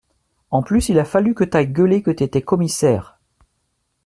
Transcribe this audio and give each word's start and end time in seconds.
En 0.49 0.63
plus 0.63 0.89
il 0.89 0.97
a 0.97 1.05
fallu 1.05 1.35
que 1.35 1.43
t’ailles 1.43 1.67
gueuler 1.71 2.01
que 2.01 2.09
t’étais 2.09 2.41
commissaire 2.41 3.19